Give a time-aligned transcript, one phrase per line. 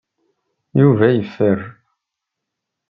[0.81, 1.59] Yuba yeffer.